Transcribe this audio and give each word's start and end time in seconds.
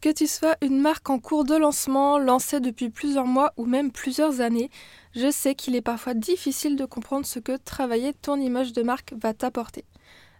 Que 0.00 0.08
tu 0.08 0.26
sois 0.26 0.56
une 0.62 0.80
marque 0.80 1.10
en 1.10 1.18
cours 1.18 1.44
de 1.44 1.54
lancement, 1.54 2.18
lancée 2.18 2.58
depuis 2.60 2.88
plusieurs 2.88 3.26
mois 3.26 3.52
ou 3.58 3.66
même 3.66 3.92
plusieurs 3.92 4.40
années, 4.40 4.70
je 5.14 5.30
sais 5.30 5.54
qu'il 5.54 5.76
est 5.76 5.82
parfois 5.82 6.14
difficile 6.14 6.74
de 6.76 6.86
comprendre 6.86 7.26
ce 7.26 7.38
que 7.38 7.58
travailler 7.58 8.14
ton 8.14 8.36
image 8.40 8.72
de 8.72 8.82
marque 8.82 9.12
va 9.20 9.34
t'apporter. 9.34 9.84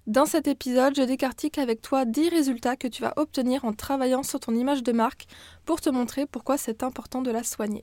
Dans 0.07 0.25
cet 0.25 0.49
épisode, 0.49 0.97
je 0.97 1.03
décartique 1.03 1.59
avec 1.59 1.83
toi 1.83 2.07
10 2.07 2.31
résultats 2.31 2.77
que 2.77 2.89
tu 2.89 3.03
vas 3.03 3.13
obtenir 3.17 3.67
en 3.67 3.75
travaillant 3.75 4.23
sur 4.23 4.41
ton 4.41 4.55
image 4.55 4.83
de 4.83 4.93
marque 4.93 5.27
pour 5.67 5.83
te 5.83 5.91
montrer 5.91 6.25
pourquoi 6.25 6.57
c'est 6.57 6.83
important 6.83 7.21
de 7.21 7.31
la 7.31 7.43
soigner. 7.43 7.83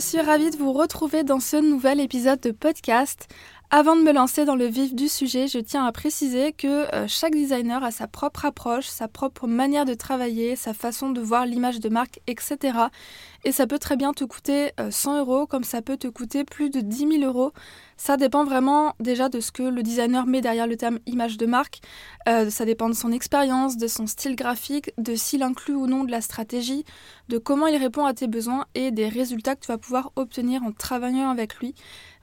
Suis 0.00 0.20
ravie 0.20 0.50
de 0.50 0.56
vous 0.56 0.72
retrouver 0.72 1.24
dans 1.24 1.40
ce 1.40 1.56
nouvel 1.56 2.00
épisode 2.00 2.40
de 2.40 2.52
podcast. 2.52 3.28
Avant 3.70 3.94
de 3.94 4.00
me 4.00 4.12
lancer 4.12 4.46
dans 4.46 4.56
le 4.56 4.64
vif 4.64 4.94
du 4.94 5.08
sujet, 5.08 5.46
je 5.46 5.58
tiens 5.58 5.84
à 5.84 5.92
préciser 5.92 6.52
que 6.52 6.92
euh, 6.94 7.06
chaque 7.06 7.34
designer 7.34 7.84
a 7.84 7.90
sa 7.90 8.08
propre 8.08 8.46
approche, 8.46 8.86
sa 8.86 9.08
propre 9.08 9.46
manière 9.46 9.84
de 9.84 9.92
travailler, 9.92 10.56
sa 10.56 10.72
façon 10.72 11.10
de 11.10 11.20
voir 11.20 11.44
l'image 11.44 11.80
de 11.80 11.88
marque, 11.90 12.18
etc. 12.26 12.78
Et 13.44 13.52
ça 13.52 13.66
peut 13.66 13.78
très 13.78 13.96
bien 13.96 14.12
te 14.12 14.24
coûter 14.24 14.72
100 14.90 15.14
euh, 15.14 15.20
euros 15.20 15.46
comme 15.46 15.64
ça 15.64 15.82
peut 15.82 15.98
te 15.98 16.08
coûter 16.08 16.44
plus 16.44 16.70
de 16.70 16.80
10 16.80 17.18
000 17.20 17.24
euros. 17.24 17.52
Ça 18.02 18.16
dépend 18.16 18.44
vraiment 18.44 18.94
déjà 18.98 19.28
de 19.28 19.40
ce 19.40 19.52
que 19.52 19.62
le 19.62 19.82
designer 19.82 20.24
met 20.24 20.40
derrière 20.40 20.66
le 20.66 20.78
terme 20.78 21.00
image 21.04 21.36
de 21.36 21.44
marque. 21.44 21.82
Euh, 22.30 22.48
ça 22.48 22.64
dépend 22.64 22.88
de 22.88 22.94
son 22.94 23.12
expérience, 23.12 23.76
de 23.76 23.86
son 23.88 24.06
style 24.06 24.36
graphique, 24.36 24.90
de 24.96 25.14
s'il 25.14 25.42
inclut 25.42 25.74
ou 25.74 25.86
non 25.86 26.04
de 26.04 26.10
la 26.10 26.22
stratégie, 26.22 26.86
de 27.28 27.36
comment 27.36 27.66
il 27.66 27.76
répond 27.76 28.06
à 28.06 28.14
tes 28.14 28.26
besoins 28.26 28.64
et 28.74 28.90
des 28.90 29.06
résultats 29.06 29.54
que 29.54 29.60
tu 29.60 29.66
vas 29.66 29.76
pouvoir 29.76 30.12
obtenir 30.16 30.62
en 30.62 30.72
travaillant 30.72 31.28
avec 31.28 31.56
lui. 31.56 31.74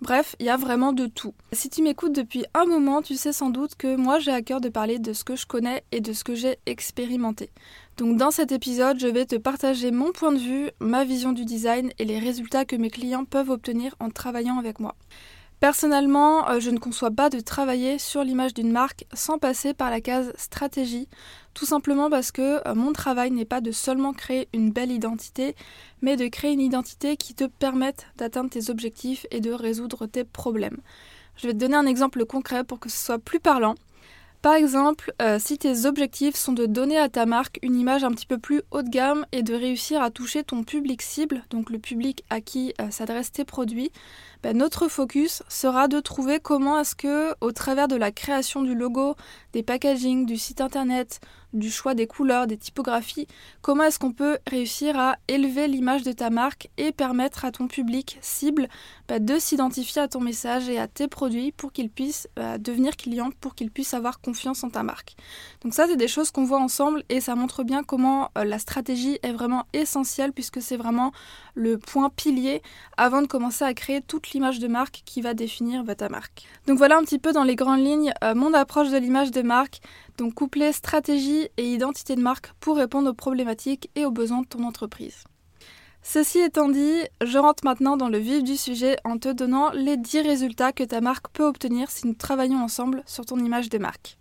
Bref, 0.02 0.36
il 0.40 0.48
y 0.48 0.50
a 0.50 0.58
vraiment 0.58 0.94
de 0.94 1.06
tout. 1.06 1.36
Si 1.54 1.70
tu 1.70 1.84
m'écoutes 1.84 2.16
depuis 2.16 2.44
un 2.56 2.66
moment, 2.66 3.04
tu 3.04 3.14
sais 3.14 3.32
sans 3.32 3.52
doute 3.52 3.76
que 3.76 3.96
moi 3.96 4.18
j'ai 4.18 4.32
à 4.32 4.42
cœur 4.42 4.62
de 4.62 4.70
parler 4.70 4.98
de 4.98 5.14
ce 5.14 5.24
que 5.24 5.36
je 5.36 5.46
connais 5.46 5.84
et 5.92 6.02
de 6.02 6.12
ce 6.12 6.24
que 6.24 6.34
j'ai 6.34 6.58
expérimenté. 6.66 7.52
Donc 7.98 8.18
dans 8.18 8.32
cet 8.32 8.52
épisode, 8.52 9.00
je 9.00 9.08
vais 9.08 9.28
te 9.28 9.36
partager 9.36 9.92
mon 9.92 10.12
point 10.12 10.32
de 10.32 10.40
vue, 10.40 10.72
ma 10.80 11.06
vision 11.06 11.34
du 11.34 11.46
design 11.46 11.92
et 12.00 12.06
les 12.06 12.18
résultats 12.18 12.66
que 12.66 12.76
mes 12.76 12.90
clients 12.90 13.26
peuvent 13.26 13.52
obtenir 13.52 13.94
en 14.00 14.10
travaillant 14.10 14.58
avec 14.58 14.80
moi. 14.80 14.96
Personnellement, 15.60 16.48
euh, 16.50 16.60
je 16.60 16.70
ne 16.70 16.78
conçois 16.78 17.10
pas 17.10 17.32
de 17.32 17.40
travailler 17.40 17.98
sur 17.98 18.24
l'image 18.24 18.54
d'une 18.54 18.72
marque 18.72 19.06
sans 19.14 19.40
passer 19.40 19.74
par 19.74 19.90
la 19.90 20.02
case 20.02 20.32
stratégie, 20.36 21.10
tout 21.56 21.66
simplement 21.66 22.12
parce 22.12 22.32
que 22.32 22.62
euh, 22.68 22.76
mon 22.76 22.94
travail 22.94 23.32
n'est 23.32 23.44
pas 23.44 23.60
de 23.60 23.72
seulement 23.72 24.14
créer 24.14 24.48
une 24.54 24.72
belle 24.72 24.92
identité, 24.92 25.56
mais 26.04 26.16
de 26.16 26.28
créer 26.28 26.52
une 26.52 26.62
identité 26.62 27.18
qui 27.18 27.34
te 27.34 27.46
permette 27.46 28.06
d'atteindre 28.18 28.52
tes 28.52 28.70
objectifs 28.70 29.26
et 29.32 29.42
de 29.42 29.52
résoudre 29.52 30.06
tes 30.06 30.24
problèmes. 30.24 30.78
Je 31.38 31.48
vais 31.48 31.54
te 31.54 31.60
donner 31.60 31.76
un 31.76 31.88
exemple 31.88 32.24
concret 32.26 32.64
pour 32.64 32.80
que 32.80 32.90
ce 32.90 33.04
soit 33.04 33.20
plus 33.20 33.40
parlant. 33.40 33.74
Par 34.48 34.56
exemple, 34.56 35.12
euh, 35.22 35.40
si 35.40 35.58
tes 35.58 35.86
objectifs 35.86 36.38
sont 36.38 36.54
de 36.54 36.68
donner 36.68 36.98
à 36.98 37.10
ta 37.10 37.26
marque 37.26 37.60
une 37.64 37.76
image 37.76 38.06
un 38.06 38.12
petit 38.12 38.26
peu 38.26 38.38
plus 38.38 38.62
haut 38.72 38.82
de 38.82 38.88
gamme 38.88 39.26
et 39.34 39.44
de 39.44 39.54
réussir 39.54 40.02
à 40.02 40.10
toucher 40.10 40.46
ton 40.46 40.64
public 40.64 41.02
cible, 41.02 41.44
donc 41.50 41.70
le 41.70 41.80
public 41.80 42.24
à 42.30 42.40
qui 42.40 42.74
s'adressent 42.90 43.34
tes 43.34 43.44
produits, 43.44 43.92
ben, 44.44 44.56
notre 44.56 44.88
focus 44.88 45.44
sera 45.50 45.90
de 45.90 46.00
trouver 46.00 46.40
comment 46.40 46.80
est-ce 46.80 46.96
que, 46.96 47.34
au 47.42 47.52
travers 47.52 47.90
de 47.90 47.98
la 47.98 48.14
création 48.14 48.62
du 48.62 48.74
logo, 48.74 49.16
des 49.52 49.64
packaging, 49.64 50.26
du 50.26 50.38
site 50.38 50.62
internet, 50.62 51.20
du 51.54 51.72
choix 51.72 51.94
des 51.94 52.08
couleurs, 52.08 52.48
des 52.48 52.58
typographies, 52.58 53.28
comment 53.62 53.84
est-ce 53.84 54.00
qu'on 54.00 54.12
peut 54.12 54.38
réussir 54.50 54.98
à 55.00 55.18
élever 55.28 55.68
l'image 55.68 56.04
de 56.04 56.12
ta 56.12 56.30
marque 56.30 56.70
et 56.78 56.92
permettre 56.92 57.46
à 57.46 57.52
ton 57.52 57.68
public 57.68 58.18
cible 58.22 58.68
ben, 59.08 59.24
de 59.24 59.40
s'identifier 59.40 60.02
à 60.02 60.08
ton 60.08 60.20
message 60.20 60.70
et 60.70 60.78
à 60.78 60.88
tes 60.88 61.08
produits 61.08 61.52
pour 61.52 61.72
qu'ils 61.72 61.90
puissent 61.90 62.28
ben, 62.36 62.58
devenir 62.58 62.96
clients, 62.96 63.32
pour 63.42 63.56
qu'ils 63.56 63.72
puissent 63.72 63.94
avoir 63.94 64.20
confiance 64.20 64.64
en 64.64 64.70
ta 64.70 64.84
marque? 64.84 65.16
Donc 65.62 65.74
ça, 65.74 65.88
c'est 65.88 65.98
des 65.98 66.08
choses 66.08 66.32
qu'on 66.32 66.44
voit 66.44 66.60
ensemble 66.60 67.04
et 67.10 67.22
ça 67.22 67.36
montre 67.36 67.64
bien 67.64 67.84
comment 67.84 68.30
euh, 68.38 68.44
la 68.44 68.60
stratégie 68.60 69.20
est 69.24 69.32
vraiment 69.32 69.66
essentielle 69.74 70.34
puisque 70.34 70.62
c'est 70.62 70.78
vraiment 70.78 71.12
le 71.56 71.78
point 71.78 72.10
pilier 72.10 72.62
avant 72.98 73.22
de 73.22 73.28
commencer 73.28 73.66
à 73.66 73.74
créer 73.74 74.02
toute 74.02 74.32
l'image 74.32 74.60
de 74.60 74.68
marque 74.68 75.02
qui 75.06 75.22
va 75.22 75.34
définir 75.34 75.84
ta 75.96 76.10
marque. 76.10 76.46
Donc 76.68 76.78
voilà 76.78 76.98
un 76.98 77.04
petit 77.04 77.20
peu 77.20 77.32
dans 77.32 77.44
les 77.44 77.56
grandes 77.56 77.84
lignes 77.84 78.14
euh, 78.24 78.36
mon 78.36 78.54
approche 78.54 78.90
de 78.90 78.98
l'image 78.98 79.32
de 79.32 79.42
marque, 79.42 79.80
donc 80.18 80.34
coupler 80.34 80.72
stratégie 80.72 81.50
et 81.58 81.72
identité 81.72 82.16
de 82.16 82.22
marque 82.22 82.52
pour 82.60 82.78
répondre 82.78 83.10
aux 83.10 83.14
problématiques 83.14 83.90
et 83.96 84.06
aux 84.06 84.12
besoins 84.12 84.42
de 84.42 84.48
ton 84.48 84.64
entreprise. 84.64 85.24
Ceci 86.02 86.40
étant 86.40 86.70
dit, 86.70 87.02
je 87.22 87.38
rentre 87.38 87.66
maintenant 87.66 87.98
dans 87.98 88.10
le 88.10 88.18
vif 88.18 88.44
du 88.44 88.56
sujet 88.56 88.98
en 89.04 89.18
te 89.18 89.30
donnant 89.30 89.72
les 89.72 89.98
10 89.98 90.22
résultats 90.22 90.72
que 90.72 90.84
ta 90.84 91.02
marque 91.02 91.28
peut 91.30 91.46
obtenir 91.46 91.92
si 91.92 92.08
nous 92.08 92.14
travaillons 92.14 92.64
ensemble 92.64 93.04
sur 93.06 93.26
ton 93.26 93.38
image 93.38 93.70
de 93.70 93.78
marque. 93.78 94.18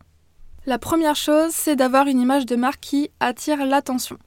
La 0.66 0.80
première 0.80 1.14
chose, 1.14 1.52
c'est 1.52 1.76
d'avoir 1.76 2.08
une 2.08 2.20
image 2.20 2.44
de 2.44 2.56
marque 2.56 2.80
qui 2.80 3.10
attire 3.20 3.64
l'attention. 3.64 4.18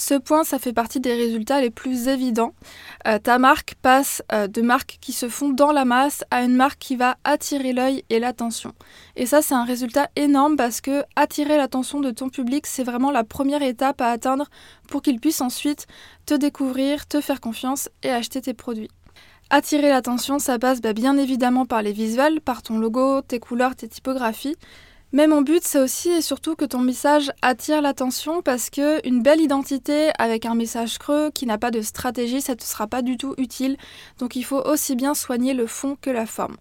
Ce 0.00 0.14
point, 0.14 0.44
ça 0.44 0.60
fait 0.60 0.72
partie 0.72 1.00
des 1.00 1.12
résultats 1.12 1.60
les 1.60 1.70
plus 1.70 2.06
évidents. 2.06 2.54
Euh, 3.08 3.18
ta 3.18 3.40
marque 3.40 3.74
passe 3.82 4.22
euh, 4.32 4.46
de 4.46 4.62
marques 4.62 4.98
qui 5.00 5.12
se 5.12 5.28
font 5.28 5.48
dans 5.48 5.72
la 5.72 5.84
masse 5.84 6.22
à 6.30 6.44
une 6.44 6.54
marque 6.54 6.78
qui 6.78 6.94
va 6.94 7.16
attirer 7.24 7.72
l'œil 7.72 8.04
et 8.08 8.20
l'attention. 8.20 8.74
Et 9.16 9.26
ça, 9.26 9.42
c'est 9.42 9.56
un 9.56 9.64
résultat 9.64 10.08
énorme 10.14 10.54
parce 10.54 10.80
que 10.80 11.02
attirer 11.16 11.56
l'attention 11.56 11.98
de 11.98 12.12
ton 12.12 12.28
public, 12.28 12.68
c'est 12.68 12.84
vraiment 12.84 13.10
la 13.10 13.24
première 13.24 13.60
étape 13.60 14.00
à 14.00 14.10
atteindre 14.10 14.46
pour 14.86 15.02
qu'il 15.02 15.18
puisse 15.18 15.40
ensuite 15.40 15.88
te 16.26 16.34
découvrir, 16.34 17.08
te 17.08 17.20
faire 17.20 17.40
confiance 17.40 17.88
et 18.04 18.10
acheter 18.10 18.40
tes 18.40 18.54
produits. 18.54 18.90
Attirer 19.50 19.88
l'attention, 19.88 20.38
ça 20.38 20.60
passe 20.60 20.80
bah, 20.80 20.92
bien 20.92 21.18
évidemment 21.18 21.66
par 21.66 21.82
les 21.82 21.92
visuels, 21.92 22.40
par 22.40 22.62
ton 22.62 22.78
logo, 22.78 23.20
tes 23.22 23.40
couleurs, 23.40 23.74
tes 23.74 23.88
typographies, 23.88 24.54
mais 25.12 25.26
mon 25.26 25.40
but, 25.40 25.62
c'est 25.64 25.80
aussi 25.80 26.10
et 26.10 26.20
surtout 26.20 26.54
que 26.54 26.66
ton 26.66 26.80
message 26.80 27.32
attire 27.40 27.80
l'attention 27.80 28.42
parce 28.42 28.68
que 28.68 29.06
une 29.06 29.22
belle 29.22 29.40
identité 29.40 30.10
avec 30.18 30.44
un 30.44 30.54
message 30.54 30.98
creux 30.98 31.30
qui 31.32 31.46
n'a 31.46 31.56
pas 31.56 31.70
de 31.70 31.80
stratégie, 31.80 32.42
ça 32.42 32.52
ne 32.52 32.58
te 32.58 32.64
sera 32.64 32.86
pas 32.86 33.00
du 33.00 33.16
tout 33.16 33.34
utile. 33.38 33.78
Donc 34.18 34.36
il 34.36 34.44
faut 34.44 34.60
aussi 34.60 34.96
bien 34.96 35.14
soigner 35.14 35.54
le 35.54 35.66
fond 35.66 35.96
que 36.00 36.10
la 36.10 36.26
forme. 36.26 36.56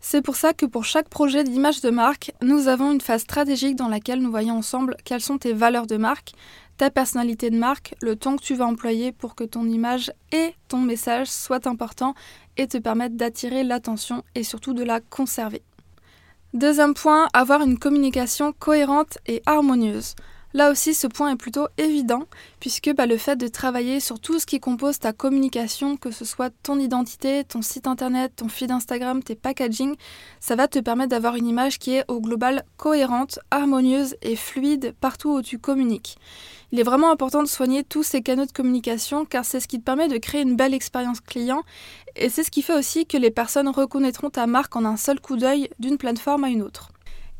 C'est 0.00 0.22
pour 0.22 0.36
ça 0.36 0.54
que 0.54 0.66
pour 0.66 0.84
chaque 0.84 1.08
projet 1.08 1.44
d'image 1.44 1.82
de 1.82 1.90
marque, 1.90 2.32
nous 2.40 2.68
avons 2.68 2.90
une 2.92 3.02
phase 3.02 3.22
stratégique 3.22 3.76
dans 3.76 3.88
laquelle 3.88 4.20
nous 4.20 4.30
voyons 4.30 4.56
ensemble 4.56 4.96
quelles 5.04 5.20
sont 5.20 5.36
tes 5.36 5.52
valeurs 5.52 5.86
de 5.86 5.98
marque, 5.98 6.32
ta 6.78 6.90
personnalité 6.90 7.50
de 7.50 7.58
marque, 7.58 7.94
le 8.00 8.16
ton 8.16 8.36
que 8.36 8.42
tu 8.42 8.54
vas 8.54 8.64
employer 8.64 9.12
pour 9.12 9.34
que 9.34 9.44
ton 9.44 9.68
image 9.68 10.10
et 10.32 10.54
ton 10.68 10.78
message 10.78 11.26
soient 11.26 11.68
importants 11.68 12.14
et 12.56 12.66
te 12.66 12.78
permettent 12.78 13.16
d'attirer 13.16 13.64
l'attention 13.64 14.24
et 14.34 14.42
surtout 14.42 14.72
de 14.72 14.84
la 14.84 15.00
conserver. 15.00 15.62
Deuxième 16.52 16.94
point, 16.94 17.28
avoir 17.32 17.62
une 17.62 17.78
communication 17.78 18.52
cohérente 18.52 19.18
et 19.26 19.40
harmonieuse. 19.46 20.16
Là 20.52 20.72
aussi, 20.72 20.94
ce 20.94 21.06
point 21.06 21.30
est 21.30 21.36
plutôt 21.36 21.68
évident, 21.78 22.24
puisque 22.58 22.92
bah, 22.92 23.06
le 23.06 23.16
fait 23.16 23.36
de 23.36 23.46
travailler 23.46 24.00
sur 24.00 24.18
tout 24.18 24.40
ce 24.40 24.46
qui 24.46 24.58
compose 24.58 24.98
ta 24.98 25.12
communication, 25.12 25.96
que 25.96 26.10
ce 26.10 26.24
soit 26.24 26.50
ton 26.64 26.80
identité, 26.80 27.44
ton 27.44 27.62
site 27.62 27.86
internet, 27.86 28.32
ton 28.34 28.48
feed 28.48 28.72
Instagram, 28.72 29.22
tes 29.22 29.36
packaging, 29.36 29.94
ça 30.40 30.56
va 30.56 30.66
te 30.66 30.80
permettre 30.80 31.10
d'avoir 31.10 31.36
une 31.36 31.46
image 31.46 31.78
qui 31.78 31.94
est 31.94 32.04
au 32.08 32.20
global 32.20 32.64
cohérente, 32.78 33.38
harmonieuse 33.52 34.16
et 34.22 34.34
fluide 34.34 34.92
partout 35.00 35.36
où 35.36 35.42
tu 35.42 35.58
communiques. 35.58 36.18
Il 36.72 36.80
est 36.80 36.84
vraiment 36.84 37.12
important 37.12 37.42
de 37.44 37.48
soigner 37.48 37.84
tous 37.84 38.02
ces 38.02 38.20
canaux 38.20 38.46
de 38.46 38.52
communication 38.52 39.24
car 39.24 39.44
c'est 39.44 39.60
ce 39.60 39.68
qui 39.68 39.78
te 39.78 39.84
permet 39.84 40.08
de 40.08 40.18
créer 40.18 40.42
une 40.42 40.56
belle 40.56 40.74
expérience 40.74 41.20
client 41.20 41.62
et 42.16 42.28
c'est 42.28 42.44
ce 42.44 42.50
qui 42.50 42.62
fait 42.62 42.76
aussi 42.76 43.06
que 43.06 43.16
les 43.16 43.30
personnes 43.30 43.68
reconnaîtront 43.68 44.30
ta 44.30 44.46
marque 44.46 44.74
en 44.74 44.84
un 44.84 44.96
seul 44.96 45.20
coup 45.20 45.36
d'œil 45.36 45.68
d'une 45.78 45.98
plateforme 45.98 46.44
à 46.44 46.48
une 46.48 46.62
autre. 46.62 46.90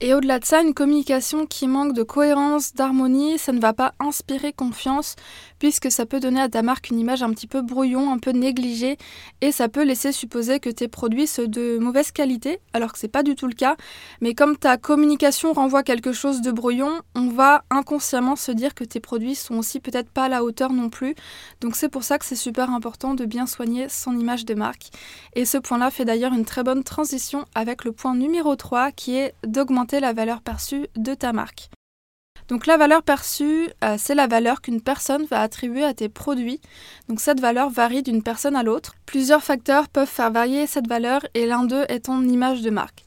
Et 0.02 0.14
au-delà 0.14 0.38
de 0.38 0.47
ça, 0.47 0.62
une 0.62 0.73
communication 0.73 1.44
qui 1.44 1.69
manque 1.69 1.93
de 1.93 2.02
cohérence, 2.02 2.73
d'harmonie, 2.73 3.38
ça 3.38 3.52
ne 3.52 3.61
va 3.61 3.75
pas 3.75 3.93
inspirer 4.00 4.55
confiance, 4.55 5.14
puisque 5.58 5.91
ça 5.91 6.06
peut 6.06 6.20
donner 6.20 6.41
à 6.41 6.49
ta 6.49 6.62
marque 6.62 6.88
une 6.88 6.99
image 6.99 7.23
un 7.23 7.29
petit 7.35 7.47
peu 7.47 7.61
brouillon, 7.61 8.11
un 8.11 8.17
peu 8.17 8.31
négligée, 8.31 8.97
et 9.43 9.52
ça 9.52 9.69
peut 9.69 9.85
laisser 9.85 10.12
supposer 10.12 10.58
que 10.58 10.70
tes 10.70 10.88
produits 10.88 11.26
sont 11.26 11.44
de 11.44 11.76
mauvaise 11.76 12.12
qualité, 12.12 12.61
alors 12.73 12.94
que 12.94 12.99
c'est 12.99 13.08
pas 13.08 13.23
du 13.23 13.35
tout 13.35 13.47
le 13.47 13.52
cas. 13.52 13.76
Mais 14.23 14.32
comme 14.32 14.56
ta 14.56 14.79
communication 14.79 15.52
renvoie 15.52 15.82
quelque 15.82 16.12
chose 16.12 16.41
de 16.41 16.50
brouillon, 16.50 17.02
on 17.14 17.29
va 17.29 17.64
inconsciemment 17.69 18.37
se 18.37 18.52
dire 18.52 18.75
que 18.75 18.85
tes 18.85 19.00
produits 19.00 19.35
sont 19.35 19.58
aussi 19.58 19.81
peut-être 19.81 20.08
pas 20.08 20.25
à 20.25 20.29
la 20.31 20.44
hauteur 20.44 20.73
non 20.73 20.88
plus. 20.88 21.14
Donc 21.61 21.76
c'est 21.76 21.91
pour 21.91 22.05
ça 22.05 22.19
que 22.19 22.25
c'est 22.25 22.37
super 22.37 22.70
important 22.70 23.12
de 23.12 23.26
bien 23.26 23.44
soigner 23.44 23.91
son 23.91 24.19
image 24.19 24.47
de 24.47 24.55
marque. 24.55 24.88
Et 25.35 25.44
ce 25.44 25.58
point-là 25.58 25.91
fait 25.91 26.06
d'ailleurs 26.06 26.32
une 26.32 26.47
très 26.47 26.62
bonne 26.62 26.85
transition 26.85 27.44
avec 27.55 27.85
le 27.85 27.93
point 27.93 28.14
numéro 28.14 28.56
3 28.56 28.93
qui 28.93 29.17
est 29.17 29.35
d'augmenter 29.44 29.89
la 29.98 30.12
valeur 30.12 30.42
perçue 30.42 30.87
de 30.94 31.14
ta 31.14 31.32
marque. 31.32 31.70
Donc 32.50 32.66
la 32.66 32.76
valeur 32.76 33.02
perçue, 33.04 33.69
euh, 33.84 33.94
c'est 33.96 34.14
la 34.16 34.26
valeur 34.26 34.60
qu'une 34.60 34.81
personne 34.81 35.25
va 35.25 35.40
attribuer 35.40 35.84
à 35.84 35.94
tes 35.94 36.08
produits. 36.08 36.60
Donc 37.08 37.20
cette 37.20 37.40
valeur 37.40 37.70
varie 37.70 38.02
d'une 38.02 38.22
personne 38.25 38.56
à 38.56 38.62
l'autre. 38.62 38.94
Plusieurs 39.06 39.42
facteurs 39.42 39.88
peuvent 39.88 40.08
faire 40.08 40.32
varier 40.32 40.66
cette 40.66 40.88
valeur 40.88 41.25
et 41.34 41.46
l'un 41.46 41.64
d'eux 41.64 41.84
est 41.88 42.06
ton 42.06 42.22
image 42.22 42.62
de 42.62 42.70
marque. 42.70 43.04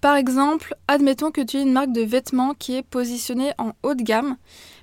Par 0.00 0.16
exemple, 0.16 0.74
admettons 0.88 1.30
que 1.30 1.40
tu 1.40 1.58
es 1.58 1.62
une 1.62 1.72
marque 1.72 1.92
de 1.92 2.00
vêtements 2.00 2.54
qui 2.54 2.74
est 2.74 2.82
positionnée 2.82 3.52
en 3.58 3.72
haut 3.82 3.94
de 3.94 4.02
gamme, 4.02 4.36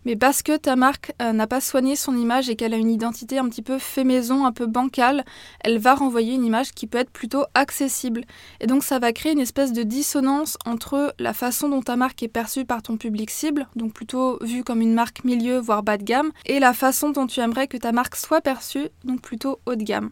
mais 0.07 0.15
parce 0.15 0.41
que 0.41 0.55
ta 0.55 0.77
marque 0.77 1.11
euh, 1.21 1.33
n'a 1.33 1.47
pas 1.47 1.59
soigné 1.59 1.97
son 1.97 2.15
image 2.15 2.49
et 2.49 2.55
qu'elle 2.55 2.73
a 2.73 2.77
une 2.77 2.89
identité 2.89 3.39
un 3.39 3.49
petit 3.49 3.61
peu 3.61 3.77
fait 3.77 4.05
maison, 4.05 4.45
un 4.45 4.53
peu 4.53 4.65
bancale, 4.65 5.25
elle 5.59 5.79
va 5.79 5.95
renvoyer 5.95 6.33
une 6.33 6.45
image 6.45 6.71
qui 6.71 6.87
peut 6.87 6.97
être 6.97 7.09
plutôt 7.09 7.43
accessible. 7.55 8.21
Et 8.61 8.67
donc 8.67 8.85
ça 8.85 8.99
va 8.99 9.11
créer 9.11 9.33
une 9.33 9.41
espèce 9.41 9.73
de 9.73 9.83
dissonance 9.83 10.57
entre 10.65 11.13
la 11.19 11.33
façon 11.33 11.67
dont 11.67 11.81
ta 11.81 11.97
marque 11.97 12.23
est 12.23 12.29
perçue 12.29 12.63
par 12.63 12.81
ton 12.81 12.95
public 12.95 13.29
cible, 13.29 13.67
donc 13.75 13.91
plutôt 13.91 14.39
vue 14.41 14.63
comme 14.63 14.79
une 14.79 14.93
marque 14.93 15.25
milieu, 15.25 15.59
voire 15.59 15.83
bas 15.83 15.97
de 15.97 16.03
gamme, 16.03 16.31
et 16.45 16.61
la 16.61 16.71
façon 16.71 17.09
dont 17.09 17.27
tu 17.27 17.41
aimerais 17.41 17.67
que 17.67 17.75
ta 17.75 17.91
marque 17.91 18.15
soit 18.15 18.39
perçue, 18.39 18.87
donc 19.03 19.21
plutôt 19.21 19.59
haut 19.65 19.75
de 19.75 19.83
gamme. 19.83 20.11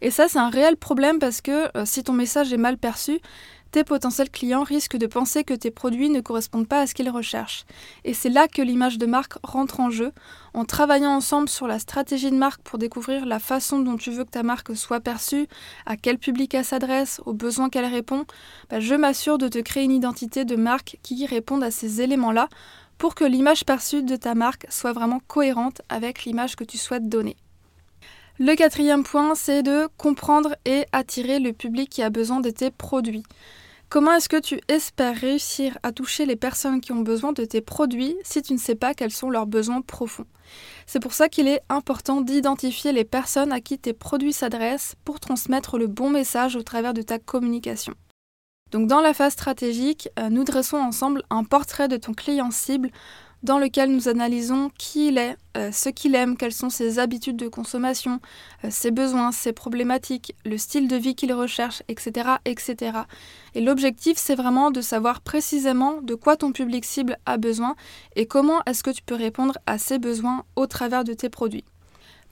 Et 0.00 0.10
ça, 0.10 0.26
c'est 0.28 0.38
un 0.38 0.48
réel 0.48 0.76
problème 0.76 1.18
parce 1.18 1.42
que 1.42 1.76
euh, 1.76 1.84
si 1.84 2.02
ton 2.02 2.14
message 2.14 2.50
est 2.52 2.56
mal 2.56 2.78
perçu, 2.78 3.20
tes 3.74 3.82
potentiels 3.82 4.30
clients 4.30 4.62
risquent 4.62 4.96
de 4.96 5.08
penser 5.08 5.42
que 5.42 5.52
tes 5.52 5.72
produits 5.72 6.08
ne 6.08 6.20
correspondent 6.20 6.68
pas 6.68 6.82
à 6.82 6.86
ce 6.86 6.94
qu'ils 6.94 7.10
recherchent. 7.10 7.64
Et 8.04 8.14
c'est 8.14 8.28
là 8.28 8.46
que 8.46 8.62
l'image 8.62 8.98
de 8.98 9.06
marque 9.06 9.34
rentre 9.42 9.80
en 9.80 9.90
jeu. 9.90 10.12
En 10.52 10.64
travaillant 10.64 11.10
ensemble 11.10 11.48
sur 11.48 11.66
la 11.66 11.80
stratégie 11.80 12.30
de 12.30 12.36
marque 12.36 12.62
pour 12.62 12.78
découvrir 12.78 13.26
la 13.26 13.40
façon 13.40 13.80
dont 13.80 13.96
tu 13.96 14.12
veux 14.12 14.22
que 14.22 14.30
ta 14.30 14.44
marque 14.44 14.76
soit 14.76 15.00
perçue, 15.00 15.48
à 15.86 15.96
quel 15.96 16.18
public 16.18 16.54
elle 16.54 16.64
s'adresse, 16.64 17.20
aux 17.26 17.32
besoins 17.32 17.68
qu'elle 17.68 17.92
répond, 17.92 18.26
bah, 18.70 18.78
je 18.78 18.94
m'assure 18.94 19.38
de 19.38 19.48
te 19.48 19.58
créer 19.58 19.82
une 19.82 19.90
identité 19.90 20.44
de 20.44 20.54
marque 20.54 20.98
qui 21.02 21.26
réponde 21.26 21.64
à 21.64 21.72
ces 21.72 22.00
éléments-là 22.00 22.48
pour 22.96 23.16
que 23.16 23.24
l'image 23.24 23.64
perçue 23.64 24.04
de 24.04 24.14
ta 24.14 24.36
marque 24.36 24.66
soit 24.70 24.92
vraiment 24.92 25.18
cohérente 25.26 25.82
avec 25.88 26.26
l'image 26.26 26.54
que 26.54 26.62
tu 26.62 26.78
souhaites 26.78 27.08
donner. 27.08 27.36
Le 28.40 28.56
quatrième 28.56 29.04
point, 29.04 29.36
c'est 29.36 29.62
de 29.62 29.88
comprendre 29.96 30.56
et 30.64 30.86
attirer 30.90 31.38
le 31.38 31.52
public 31.52 31.88
qui 31.88 32.02
a 32.02 32.10
besoin 32.10 32.40
de 32.40 32.50
tes 32.50 32.72
produits. 32.72 33.22
Comment 33.88 34.12
est-ce 34.14 34.28
que 34.28 34.40
tu 34.40 34.60
espères 34.66 35.14
réussir 35.14 35.78
à 35.84 35.92
toucher 35.92 36.26
les 36.26 36.34
personnes 36.34 36.80
qui 36.80 36.90
ont 36.90 37.02
besoin 37.02 37.32
de 37.32 37.44
tes 37.44 37.60
produits 37.60 38.16
si 38.24 38.42
tu 38.42 38.52
ne 38.52 38.58
sais 38.58 38.74
pas 38.74 38.92
quels 38.92 39.12
sont 39.12 39.30
leurs 39.30 39.46
besoins 39.46 39.82
profonds? 39.82 40.26
C'est 40.84 40.98
pour 40.98 41.12
ça 41.12 41.28
qu'il 41.28 41.46
est 41.46 41.60
important 41.68 42.22
d'identifier 42.22 42.90
les 42.90 43.04
personnes 43.04 43.52
à 43.52 43.60
qui 43.60 43.78
tes 43.78 43.92
produits 43.92 44.32
s'adressent 44.32 44.96
pour 45.04 45.20
transmettre 45.20 45.78
le 45.78 45.86
bon 45.86 46.10
message 46.10 46.56
au 46.56 46.64
travers 46.64 46.92
de 46.92 47.02
ta 47.02 47.20
communication. 47.20 47.94
Donc 48.72 48.88
dans 48.88 49.00
la 49.00 49.14
phase 49.14 49.34
stratégique, 49.34 50.08
euh, 50.18 50.28
nous 50.28 50.42
dressons 50.42 50.78
ensemble 50.78 51.22
un 51.30 51.44
portrait 51.44 51.86
de 51.86 51.96
ton 51.96 52.12
client 52.12 52.50
cible 52.50 52.90
dans 53.44 53.58
lequel 53.58 53.92
nous 53.92 54.08
analysons 54.08 54.70
qui 54.78 55.08
il 55.08 55.18
est, 55.18 55.36
euh, 55.56 55.70
ce 55.70 55.90
qu'il 55.90 56.14
aime, 56.14 56.36
quelles 56.36 56.54
sont 56.54 56.70
ses 56.70 56.98
habitudes 56.98 57.36
de 57.36 57.46
consommation, 57.46 58.20
euh, 58.64 58.68
ses 58.70 58.90
besoins, 58.90 59.32
ses 59.32 59.52
problématiques, 59.52 60.34
le 60.46 60.56
style 60.56 60.88
de 60.88 60.96
vie 60.96 61.14
qu'il 61.14 61.32
recherche, 61.32 61.82
etc. 61.88 62.30
etc. 62.46 63.00
Et 63.54 63.60
l'objectif, 63.60 64.16
c'est 64.16 64.34
vraiment 64.34 64.70
de 64.70 64.80
savoir 64.80 65.20
précisément 65.20 66.00
de 66.00 66.14
quoi 66.14 66.36
ton 66.36 66.52
public 66.52 66.86
cible 66.86 67.18
a 67.26 67.36
besoin 67.36 67.76
et 68.16 68.26
comment 68.26 68.62
est-ce 68.64 68.82
que 68.82 68.90
tu 68.90 69.02
peux 69.02 69.14
répondre 69.14 69.58
à 69.66 69.76
ses 69.76 69.98
besoins 69.98 70.44
au 70.56 70.66
travers 70.66 71.04
de 71.04 71.12
tes 71.12 71.28
produits. 71.28 71.64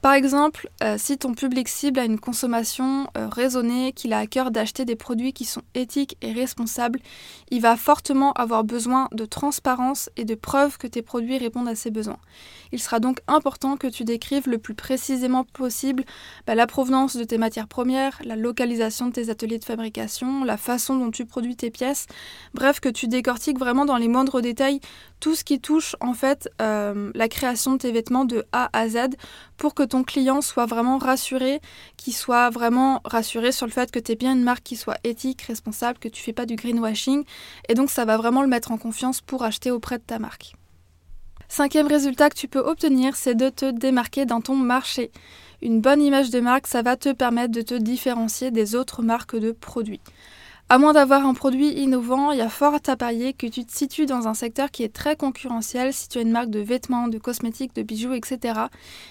Par 0.03 0.15
exemple, 0.15 0.69
euh, 0.83 0.97
si 0.99 1.17
ton 1.17 1.33
public 1.33 1.69
cible 1.69 2.01
a 2.01 2.05
une 2.05 2.19
consommation 2.19 3.07
euh, 3.17 3.29
raisonnée, 3.29 3.93
qu'il 3.93 4.13
a 4.13 4.19
à 4.19 4.27
cœur 4.27 4.51
d'acheter 4.51 4.85
des 4.85 4.97
produits 4.97 5.33
qui 5.33 5.45
sont 5.45 5.63
éthiques 5.77 6.17
et 6.23 6.33
responsables, 6.33 6.99
il 7.53 7.61
va 7.61 7.77
fortement 7.77 8.33
avoir 8.33 8.65
besoin 8.65 9.07
de 9.13 9.25
transparence 9.25 10.11
et 10.17 10.25
de 10.25 10.35
preuves 10.35 10.77
que 10.77 10.89
tes 10.89 11.03
produits 11.03 11.39
répondent 11.39 11.69
à 11.69 11.77
ses 11.77 11.93
besoins. 11.93 12.19
Il 12.73 12.81
sera 12.81 12.99
donc 12.99 13.21
important 13.29 13.77
que 13.77 13.87
tu 13.87 14.03
décrives 14.03 14.49
le 14.49 14.59
plus 14.59 14.75
précisément 14.75 15.45
possible 15.45 16.03
bah, 16.49 16.57
la 16.57 16.67
provenance 16.67 17.17
de 17.17 17.23
tes 17.23 17.39
matières 17.39 17.69
premières, 17.69 18.21
la 18.25 18.35
localisation 18.35 19.07
de 19.07 19.13
tes 19.13 19.31
ateliers 19.31 19.61
de 19.61 19.65
fabrication, 19.65 20.43
la 20.43 20.57
façon 20.57 20.97
dont 20.97 21.13
tu 21.13 21.27
produis 21.27 21.55
tes 21.55 21.71
pièces, 21.71 22.09
bref, 22.55 22.81
que 22.81 22.89
tu 22.89 23.07
décortiques 23.07 23.59
vraiment 23.59 23.85
dans 23.85 23.99
les 23.99 24.09
moindres 24.09 24.41
détails 24.41 24.81
tout 25.21 25.37
ce 25.37 25.45
qui 25.45 25.61
touche 25.61 25.95
en 26.01 26.15
fait 26.15 26.51
euh, 26.61 27.13
la 27.15 27.29
création 27.29 27.75
de 27.75 27.79
tes 27.79 27.93
vêtements 27.93 28.25
de 28.25 28.45
A 28.51 28.69
à 28.77 28.89
Z 28.89 29.11
pour 29.57 29.73
que 29.73 29.85
ton 29.93 30.05
client 30.05 30.41
soit 30.41 30.65
vraiment 30.65 30.97
rassuré, 30.97 31.61
qu'il 31.99 32.15
soit 32.15 32.49
vraiment 32.49 33.03
rassuré 33.05 33.53
sur 33.53 33.67
le 33.67 33.73
fait 33.73 33.91
que 33.91 33.99
tu 33.99 34.13
es 34.13 34.17
bien 34.17 34.33
une 34.33 34.43
marque 34.43 34.63
qui 34.63 34.77
soit 34.77 34.97
éthique, 35.05 35.43
responsable, 35.43 35.99
que 35.99 36.09
tu 36.09 36.23
fais 36.23 36.33
pas 36.33 36.47
du 36.47 36.57
greenwashing 36.57 37.25
et 37.69 37.75
donc 37.75 37.91
ça 37.91 38.07
va 38.07 38.17
vraiment 38.17 38.41
le 38.41 38.49
mettre 38.49 38.73
en 38.73 38.79
confiance 38.79 39.21
pour 39.21 39.43
acheter 39.43 39.71
auprès 39.71 39.99
de 39.99 40.03
ta 40.03 40.19
marque. 40.19 40.55
Cinquième 41.47 41.87
résultat 41.87 42.31
que 42.31 42.39
tu 42.39 42.49
peux 42.49 42.61
obtenir, 42.61 43.17
c'est 43.17 43.35
de 43.35 43.51
te 43.51 43.71
démarquer 43.71 44.25
dans 44.25 44.41
ton 44.41 44.55
marché. 44.55 45.11
Une 45.61 45.83
bonne 45.83 46.01
image 46.01 46.31
de 46.31 46.41
marque, 46.41 46.69
ça 46.69 46.81
va 46.81 46.97
te 46.97 47.13
permettre 47.13 47.53
de 47.53 47.61
te 47.61 47.75
différencier 47.75 48.51
des 48.51 48.75
autres 48.75 49.03
marques 49.03 49.37
de 49.37 49.53
produits. 49.53 50.01
À 50.73 50.79
moins 50.79 50.95
d'avoir 50.95 51.27
un 51.27 51.35
produit 51.35 51.69
innovant, 51.69 52.33
il 52.33 52.39
y 52.39 52.41
a 52.41 52.49
fort 52.49 52.77
à 52.87 52.97
parier 52.97 53.35
que 53.35 53.47
tu 53.47 53.63
te 53.67 53.77
situes 53.77 54.07
dans 54.07 54.27
un 54.27 54.33
secteur 54.33 54.71
qui 54.71 54.85
est 54.85 54.89
très 54.89 55.17
concurrentiel 55.17 55.93
si 55.93 56.09
tu 56.09 56.17
as 56.17 56.23
une 56.23 56.31
marque 56.31 56.49
de 56.49 56.61
vêtements, 56.61 57.09
de 57.09 57.19
cosmétiques, 57.19 57.75
de 57.75 57.83
bijoux, 57.83 58.15
etc. 58.15 58.59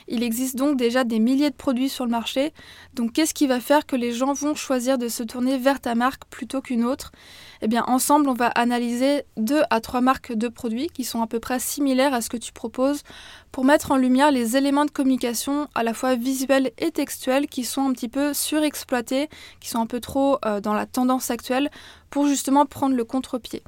Il 0.08 0.24
existe 0.24 0.56
donc 0.56 0.76
déjà 0.76 1.04
des 1.04 1.20
milliers 1.20 1.52
de 1.52 1.56
produits 1.56 1.88
sur 1.88 2.04
le 2.04 2.10
marché. 2.10 2.52
Donc 2.96 3.14
qu'est-ce 3.14 3.36
qui 3.36 3.46
va 3.46 3.60
faire 3.60 3.86
que 3.86 3.96
les 3.96 4.12
gens 4.12 4.34
vont 4.34 4.56
choisir 4.56 4.98
de 4.98 5.08
se 5.08 5.22
tourner 5.22 5.60
vers 5.60 5.80
ta 5.80 5.94
marque 5.94 6.26
plutôt 6.32 6.62
qu'une 6.62 6.84
autre? 6.84 7.12
Eh 7.62 7.68
bien 7.68 7.84
ensemble, 7.86 8.28
on 8.28 8.34
va 8.34 8.48
analyser 8.48 9.22
deux 9.38 9.62
à 9.70 9.82
trois 9.82 10.02
marques 10.02 10.34
de 10.34 10.48
produits 10.48 10.88
qui 10.88 11.04
sont 11.04 11.22
à 11.22 11.28
peu 11.28 11.40
près 11.40 11.60
similaires 11.60 12.16
à 12.16 12.22
ce 12.22 12.32
que 12.32 12.38
tu 12.38 12.54
proposes 12.54 13.04
pour 13.52 13.66
mettre 13.66 13.92
en 13.92 13.98
lumière 13.98 14.32
les 14.32 14.58
éléments 14.58 14.86
de 14.86 14.90
communication 14.90 15.68
à 15.76 15.84
la 15.84 15.94
fois 15.94 16.16
visuels 16.16 16.72
et 16.80 16.90
textuels 16.90 17.46
qui 17.46 17.66
sont 17.66 17.82
un 17.82 17.94
petit 17.94 18.08
peu 18.08 18.34
surexploités, 18.34 19.30
qui 19.60 19.70
sont 19.70 19.80
un 19.80 19.86
peu 19.86 20.00
trop 20.00 20.40
euh, 20.44 20.60
dans 20.60 20.74
la 20.74 20.88
tendance 20.88 21.30
actuelle 21.30 21.51
pour 22.10 22.28
justement 22.28 22.66
prendre 22.66 22.96
le 22.96 23.04
contre-pied. 23.04 23.64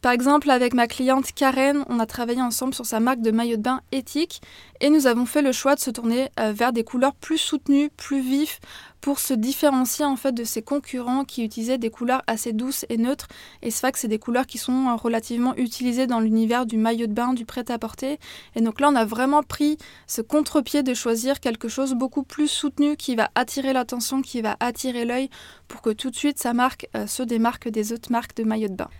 Par 0.00 0.12
exemple, 0.12 0.48
avec 0.50 0.74
ma 0.74 0.86
cliente 0.86 1.32
Karen, 1.32 1.84
on 1.88 1.98
a 1.98 2.06
travaillé 2.06 2.40
ensemble 2.40 2.72
sur 2.72 2.86
sa 2.86 3.00
marque 3.00 3.20
de 3.20 3.32
maillot 3.32 3.56
de 3.56 3.62
bain 3.62 3.80
éthique 3.90 4.40
et 4.80 4.90
nous 4.90 5.08
avons 5.08 5.26
fait 5.26 5.42
le 5.42 5.50
choix 5.50 5.74
de 5.74 5.80
se 5.80 5.90
tourner 5.90 6.28
euh, 6.38 6.52
vers 6.52 6.72
des 6.72 6.84
couleurs 6.84 7.16
plus 7.16 7.36
soutenues, 7.36 7.90
plus 7.96 8.20
vives 8.20 8.60
pour 9.00 9.18
se 9.18 9.34
différencier 9.34 10.04
en 10.04 10.14
fait 10.14 10.30
de 10.30 10.44
ses 10.44 10.62
concurrents 10.62 11.24
qui 11.24 11.42
utilisaient 11.42 11.78
des 11.78 11.90
couleurs 11.90 12.22
assez 12.28 12.52
douces 12.52 12.86
et 12.88 12.96
neutres 12.96 13.26
et 13.60 13.72
c'est 13.72 13.80
vrai 13.80 13.90
que 13.90 13.98
c'est 13.98 14.06
des 14.06 14.20
couleurs 14.20 14.46
qui 14.46 14.58
sont 14.58 14.86
euh, 14.86 14.94
relativement 14.94 15.56
utilisées 15.56 16.06
dans 16.06 16.20
l'univers 16.20 16.64
du 16.64 16.76
maillot 16.76 17.08
de 17.08 17.12
bain, 17.12 17.32
du 17.32 17.44
prêt-à-porter 17.44 18.20
et 18.54 18.60
donc 18.60 18.80
là 18.80 18.90
on 18.90 18.94
a 18.94 19.04
vraiment 19.04 19.42
pris 19.42 19.78
ce 20.06 20.22
contre-pied 20.22 20.84
de 20.84 20.94
choisir 20.94 21.40
quelque 21.40 21.66
chose 21.66 21.94
beaucoup 21.94 22.22
plus 22.22 22.46
soutenu 22.46 22.96
qui 22.96 23.16
va 23.16 23.30
attirer 23.34 23.72
l'attention, 23.72 24.22
qui 24.22 24.42
va 24.42 24.56
attirer 24.60 25.04
l'œil 25.04 25.28
pour 25.66 25.82
que 25.82 25.90
tout 25.90 26.10
de 26.10 26.16
suite 26.16 26.38
sa 26.38 26.52
marque 26.52 26.86
euh, 26.94 27.08
se 27.08 27.24
démarque 27.24 27.68
des 27.68 27.92
autres 27.92 28.12
marques 28.12 28.36
de 28.36 28.44
maillot 28.44 28.68
de 28.68 28.74
bain. 28.74 28.90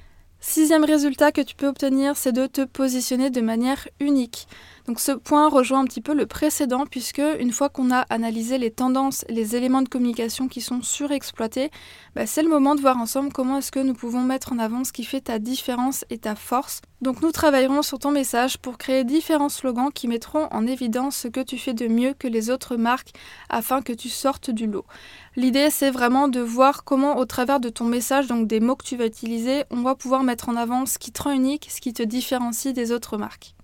Sixième 0.41 0.85
résultat 0.85 1.33
que 1.33 1.41
tu 1.41 1.57
peux 1.57 1.67
obtenir, 1.67 2.17
c'est 2.17 2.33
de 2.33 2.47
te 2.47 2.65
positionner 2.65 3.29
de 3.31 3.41
manière 3.41 3.89
unique. 3.99 4.47
Donc 4.89 5.01
ce 5.01 5.13
point 5.13 5.51
rejoint 5.51 5.81
un 5.81 5.85
petit 5.85 6.01
peu 6.01 6.15
le 6.15 6.25
précédent 6.25 6.87
puisque 6.91 7.21
une 7.39 7.53
fois 7.53 7.69
qu'on 7.69 7.91
a 7.91 8.07
analysé 8.09 8.57
les 8.57 8.71
tendances, 8.71 9.23
les 9.29 9.55
éléments 9.55 9.83
de 9.83 9.89
communication 9.89 10.49
qui 10.49 10.63
sont 10.63 10.81
surexploités, 10.81 11.71
bah, 12.15 12.25
c'est 12.25 12.43
le 12.43 12.49
moment 12.49 12.75
de 12.75 12.81
voir 12.81 12.97
ensemble 12.97 13.31
comment 13.31 13.59
est-ce 13.59 13.71
que 13.71 13.81
nous 13.81 13.93
pouvons 13.93 14.23
mettre 14.23 14.51
en 14.55 14.59
avant 14.59 14.85
ce 14.85 14.93
qui 14.95 15.05
fait 15.05 15.21
ta 15.21 15.39
différence 15.39 16.07
et 16.09 16.17
ta 16.17 16.35
force. 16.35 16.81
Donc 17.03 17.21
nous 17.21 17.33
travaillerons 17.33 17.83
sur 17.83 17.99
ton 17.99 18.13
message 18.13 18.57
pour 18.57 18.79
créer 18.79 19.05
différents 19.05 19.51
slogans 19.51 19.93
qui 19.93 20.09
mettront 20.09 20.49
en 20.53 20.67
évidence 20.67 21.17
ce 21.17 21.29
que 21.29 21.41
tu 21.41 21.59
fais 21.59 21.75
de 21.75 21.87
mieux 21.87 22.15
que 22.19 22.27
les 22.27 22.49
autres 22.49 22.77
marques 22.77 23.13
afin 23.51 23.83
que 23.83 23.93
tu 23.93 24.09
sortes 24.09 24.51
du 24.51 24.67
lot. 24.67 24.87
L'idée 25.37 25.69
c'est 25.69 25.91
vraiment 25.91 26.29
de 26.29 26.41
voir 26.41 26.85
comment 26.85 27.19
au 27.19 27.27
travers 27.27 27.61
de 27.61 27.69
ton 27.69 27.85
message, 27.85 28.27
donc 28.27 28.47
des 28.47 28.61
mots 28.61 28.77
que 28.77 28.87
tu 28.87 28.97
vas 28.97 29.05
utiliser, 29.05 29.65
on 29.69 29.83
va 29.83 29.95
pouvoir 29.95 30.23
mettre 30.23 30.49
en 30.49 30.57
avant 30.57 30.87
ce 30.87 30.97
qui 30.97 31.13
te 31.13 31.25
rend 31.25 31.33
unique, 31.33 31.69
ce 31.71 31.83
qui 31.83 31.93
te 31.93 32.03
différencie 32.03 32.73
des 32.73 32.91
autres 32.91 33.19
marques. 33.19 33.55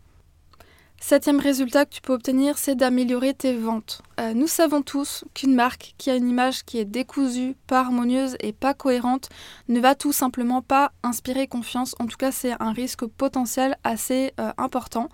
Septième 1.07 1.39
résultat 1.39 1.85
que 1.85 1.91
tu 1.91 2.01
peux 2.01 2.15
obtenir, 2.15 2.57
c'est 2.57 2.77
d'améliorer 2.77 3.35
tes 3.35 3.55
ventes. 3.55 4.01
Euh, 4.19 4.33
nous 4.33 4.47
savons 4.47 4.81
tous 4.81 5.23
qu'une 5.35 5.55
marque 5.55 5.93
qui 5.99 6.09
a 6.09 6.17
une 6.17 6.31
image 6.31 6.65
qui 6.65 6.79
est 6.79 6.87
décousue, 6.87 7.57
pas 7.67 7.81
harmonieuse 7.81 8.39
et 8.41 8.55
pas 8.55 8.73
cohérente 8.73 9.29
ne 9.69 9.81
va 9.81 9.95
tout 9.95 10.15
simplement 10.15 10.63
pas 10.63 10.93
inspirer 11.03 11.47
confiance. 11.47 11.95
En 11.99 12.07
tout 12.07 12.17
cas, 12.17 12.33
c'est 12.33 12.55
un 12.59 12.73
risque 12.73 13.05
potentiel 13.05 13.77
assez 13.85 14.33
euh, 14.41 14.51
important. 14.57 15.11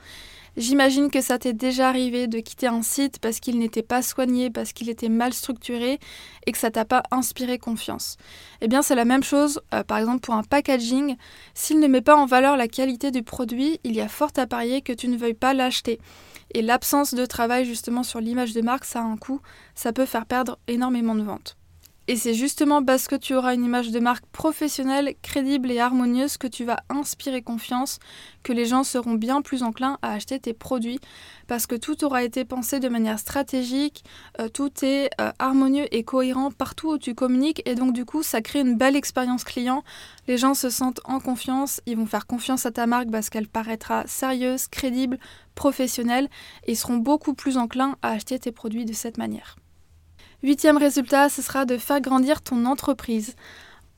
J'imagine 0.57 1.11
que 1.11 1.21
ça 1.21 1.39
t'est 1.39 1.53
déjà 1.53 1.89
arrivé 1.89 2.27
de 2.27 2.41
quitter 2.41 2.67
un 2.67 2.83
site 2.83 3.19
parce 3.21 3.41
qu'il 3.41 3.59
n'était 3.59 3.83
pas 3.83 4.03
soigné, 4.03 4.51
parce 4.51 4.73
qu'il 4.73 4.89
était 4.89 5.09
mal 5.09 5.33
structuré 5.33 5.99
et 6.47 6.53
que 6.53 6.59
ça 6.59 6.71
t'a 6.71 6.85
pas 6.85 7.03
inspiré 7.11 7.59
confiance. 7.59 8.17
Eh 8.61 8.69
bien, 8.69 8.83
c'est 8.83 8.95
la 8.95 9.05
même 9.05 9.23
chose, 9.23 9.61
euh, 9.75 9.85
par 9.85 9.99
exemple, 9.99 10.21
pour 10.21 10.35
un 10.35 10.43
packaging. 10.43 11.17
S'il 11.55 11.79
ne 11.79 11.87
met 11.87 12.01
pas 12.01 12.17
en 12.17 12.27
valeur 12.27 12.57
la 12.57 12.69
qualité 12.69 13.11
du 13.11 13.23
produit, 13.23 13.79
il 13.85 13.95
y 13.95 14.01
a 14.01 14.09
fort 14.09 14.33
à 14.37 14.47
parier 14.47 14.83
que 14.83 14.93
tu 14.93 15.09
ne 15.09 15.17
veuilles 15.17 15.35
pas 15.35 15.55
l'acheter. 15.55 16.01
Et 16.53 16.63
l'absence 16.63 17.15
de 17.15 17.25
travail 17.27 17.65
justement 17.65 18.03
sur 18.03 18.21
l'image 18.21 18.53
de 18.53 18.61
marque, 18.61 18.85
ça 18.85 19.01
a 19.01 19.05
un 19.05 19.17
coût, 19.17 19.41
ça 19.75 19.93
peut 19.93 20.07
faire 20.07 20.27
perdre 20.27 20.59
énormément 20.67 21.15
de 21.15 21.23
ventes. 21.23 21.57
Et 22.11 22.17
c'est 22.17 22.35
justement 22.35 22.85
parce 22.85 23.07
que 23.07 23.15
tu 23.15 23.37
auras 23.37 23.55
une 23.55 23.65
image 23.65 23.93
de 23.93 24.01
marque 24.01 24.27
professionnelle, 24.33 25.15
crédible 25.23 25.71
et 25.71 25.79
harmonieuse 25.79 26.39
que 26.39 26.49
tu 26.49 26.65
vas 26.65 26.79
inspirer 26.89 27.41
confiance, 27.41 28.01
que 28.43 28.53
les 28.53 28.67
gens 28.67 28.83
seront 28.83 29.15
bien 29.15 29.43
plus 29.43 29.63
enclins 29.63 29.97
à 30.03 30.15
acheter 30.15 30.41
tes 30.41 30.53
produits, 30.53 30.99
parce 31.47 31.69
que 31.69 31.77
tout 31.77 32.05
aura 32.05 32.25
été 32.25 32.45
pensé 32.45 32.81
de 32.81 32.89
manière 32.89 33.21
stratégique, 33.21 34.03
euh, 34.41 34.49
tout 34.49 34.73
est 34.83 35.11
euh, 35.21 35.31
harmonieux 35.39 35.87
et 35.95 36.03
cohérent 36.03 36.51
partout 36.51 36.95
où 36.95 36.99
tu 36.99 37.15
communiques, 37.15 37.63
et 37.65 37.77
donc 37.77 37.93
du 37.93 38.05
coup 38.05 38.25
ça 38.25 38.43
crée 38.43 38.63
une 38.63 38.77
belle 38.77 38.97
expérience 38.97 39.45
client, 39.45 39.85
les 40.27 40.37
gens 40.37 40.55
se 40.55 40.69
sentent 40.69 41.01
en 41.05 41.21
confiance, 41.21 41.81
ils 41.87 41.97
vont 41.97 42.07
faire 42.07 42.27
confiance 42.27 42.67
à 42.67 42.73
ta 42.73 42.89
marque 42.89 43.13
parce 43.13 43.31
qu'elle 43.31 43.47
paraîtra 43.47 44.05
sérieuse, 44.09 44.67
crédible, 44.67 45.21
professionnelle, 45.55 46.29
et 46.67 46.75
seront 46.75 46.97
beaucoup 46.97 47.35
plus 47.35 47.57
enclins 47.57 47.95
à 48.03 48.11
acheter 48.11 48.37
tes 48.41 48.51
produits 48.51 48.85
de 48.85 48.95
cette 48.95 49.17
manière. 49.17 49.55
Huitième 50.43 50.79
résultat, 50.79 51.29
ce 51.29 51.43
sera 51.43 51.67
de 51.67 51.77
faire 51.77 52.01
grandir 52.01 52.41
ton 52.41 52.65
entreprise. 52.65 53.35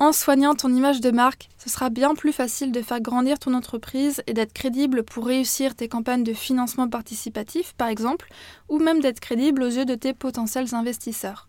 En 0.01 0.13
soignant 0.13 0.55
ton 0.55 0.75
image 0.75 1.01
de 1.01 1.13
marque, 1.13 1.49
ce 1.57 1.71
sera 1.71 1.89
bien 1.89 2.17
plus 2.17 2.33
facile 2.33 2.73
de 2.73 2.83
faire 2.83 3.01
grandir 3.01 3.39
ton 3.39 3.55
entreprise 3.55 4.25
et 4.27 4.33
d'être 4.33 4.53
crédible 4.53 5.05
pour 5.05 5.27
réussir 5.27 5.77
tes 5.77 5.87
campagnes 5.87 6.25
de 6.25 6.35
financement 6.35 6.89
participatif, 6.89 7.75
par 7.75 7.87
exemple, 7.87 8.29
ou 8.69 8.81
même 8.81 8.99
d'être 8.99 9.21
crédible 9.21 9.63
aux 9.63 9.69
yeux 9.69 9.85
de 9.85 9.95
tes 9.95 10.15
potentiels 10.15 10.75
investisseurs. 10.75 11.49